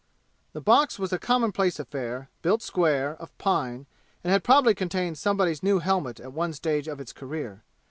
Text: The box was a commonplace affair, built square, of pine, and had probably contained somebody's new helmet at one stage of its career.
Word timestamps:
The 0.53 0.61
box 0.61 0.97
was 0.97 1.13
a 1.13 1.19
commonplace 1.19 1.77
affair, 1.77 2.31
built 2.41 2.63
square, 2.63 3.15
of 3.17 3.37
pine, 3.37 3.85
and 4.23 4.31
had 4.33 4.43
probably 4.43 4.73
contained 4.73 5.19
somebody's 5.19 5.61
new 5.61 5.77
helmet 5.77 6.19
at 6.19 6.33
one 6.33 6.53
stage 6.53 6.87
of 6.87 6.99
its 6.99 7.13
career. 7.13 7.61